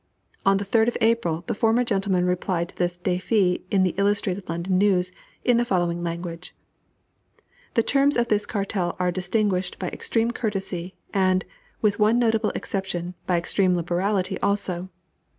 On 0.47 0.57
the 0.57 0.65
3d 0.65 0.87
of 0.87 0.97
April 0.99 1.43
the 1.45 1.53
former 1.53 1.83
gentleman 1.83 2.25
replied 2.25 2.69
to 2.69 2.75
this 2.75 2.97
defi 2.97 3.63
in 3.69 3.83
the 3.83 3.93
Illustrated 3.99 4.49
London 4.49 4.79
News, 4.79 5.11
in 5.45 5.57
the 5.57 5.63
following 5.63 6.01
language: 6.01 6.55
"The 7.75 7.83
terms 7.83 8.17
of 8.17 8.27
this 8.27 8.47
cartel 8.47 8.95
are 8.97 9.11
distinguished 9.11 9.77
by 9.77 9.89
extreme 9.89 10.31
courtesy, 10.31 10.95
and, 11.13 11.45
with 11.83 11.99
one 11.99 12.17
notable 12.17 12.49
exception, 12.55 13.13
by 13.27 13.37
extreme 13.37 13.75
liberality 13.75 14.39
also. 14.39 14.89